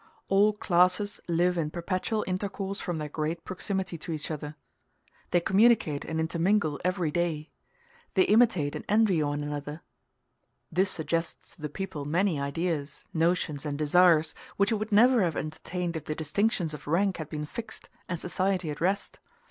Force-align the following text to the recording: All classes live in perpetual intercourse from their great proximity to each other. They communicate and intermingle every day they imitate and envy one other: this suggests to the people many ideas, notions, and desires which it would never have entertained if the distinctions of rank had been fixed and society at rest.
All 0.29 0.53
classes 0.53 1.21
live 1.27 1.59
in 1.59 1.69
perpetual 1.69 2.23
intercourse 2.25 2.79
from 2.81 2.97
their 2.97 3.07
great 3.07 3.45
proximity 3.45 3.99
to 3.99 4.11
each 4.11 4.31
other. 4.31 4.55
They 5.29 5.39
communicate 5.39 6.05
and 6.05 6.19
intermingle 6.19 6.79
every 6.83 7.11
day 7.11 7.51
they 8.15 8.23
imitate 8.23 8.75
and 8.75 8.83
envy 8.89 9.21
one 9.21 9.47
other: 9.53 9.83
this 10.71 10.89
suggests 10.89 11.53
to 11.53 11.61
the 11.61 11.69
people 11.69 12.05
many 12.05 12.39
ideas, 12.39 13.05
notions, 13.13 13.63
and 13.63 13.77
desires 13.77 14.33
which 14.57 14.71
it 14.71 14.75
would 14.81 14.91
never 14.91 15.21
have 15.21 15.37
entertained 15.37 15.95
if 15.95 16.05
the 16.05 16.15
distinctions 16.15 16.73
of 16.73 16.87
rank 16.87 17.17
had 17.17 17.29
been 17.29 17.45
fixed 17.45 17.87
and 18.09 18.19
society 18.19 18.71
at 18.71 18.81
rest. 18.81 19.19